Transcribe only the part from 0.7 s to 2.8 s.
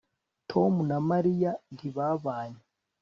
na mariya ntibabanye